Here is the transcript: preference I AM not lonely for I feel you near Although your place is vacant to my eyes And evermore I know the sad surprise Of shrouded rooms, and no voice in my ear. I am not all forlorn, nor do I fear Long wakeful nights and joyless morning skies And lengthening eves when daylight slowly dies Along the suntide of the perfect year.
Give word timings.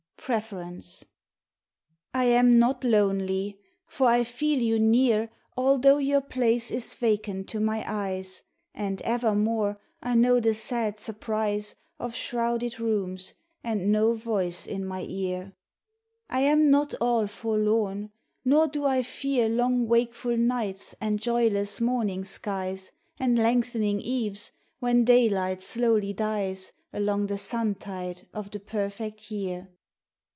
preference 0.23 1.03
I 2.13 2.23
AM 2.25 2.57
not 2.59 2.83
lonely 2.85 3.59
for 3.87 4.05
I 4.07 4.23
feel 4.23 4.59
you 4.61 4.79
near 4.79 5.29
Although 5.57 5.97
your 5.97 6.21
place 6.21 6.69
is 6.71 6.93
vacant 6.95 7.49
to 7.49 7.59
my 7.59 7.83
eyes 7.91 8.41
And 8.75 9.01
evermore 9.01 9.79
I 10.01 10.13
know 10.15 10.39
the 10.39 10.53
sad 10.53 10.99
surprise 10.99 11.75
Of 11.99 12.13
shrouded 12.15 12.79
rooms, 12.79 13.33
and 13.63 13.91
no 13.91 14.13
voice 14.13 14.65
in 14.67 14.85
my 14.85 15.01
ear. 15.09 15.53
I 16.29 16.41
am 16.41 16.69
not 16.69 16.93
all 17.01 17.25
forlorn, 17.27 18.11
nor 18.45 18.67
do 18.67 18.85
I 18.85 19.01
fear 19.01 19.49
Long 19.49 19.85
wakeful 19.87 20.37
nights 20.37 20.93
and 21.01 21.19
joyless 21.19 21.81
morning 21.81 22.23
skies 22.25 22.91
And 23.19 23.37
lengthening 23.39 23.99
eves 23.99 24.51
when 24.79 25.03
daylight 25.03 25.61
slowly 25.63 26.13
dies 26.13 26.71
Along 26.93 27.25
the 27.25 27.39
suntide 27.39 28.27
of 28.35 28.51
the 28.51 28.59
perfect 28.61 29.31
year. 29.31 29.69